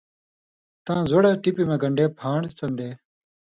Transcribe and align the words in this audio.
تاں 0.85 1.01
زُوڑہۡ 1.09 1.39
ٹِپیۡ 1.41 1.67
مہ 1.69 1.75
گن٘ڈے 1.81 2.05
پھان٘ڈ 2.17 2.43
سن٘دے 2.57 2.89